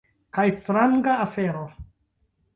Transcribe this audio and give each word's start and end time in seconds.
Kaj 0.37 0.45
stranga 0.55 1.19
afero. 1.27 1.63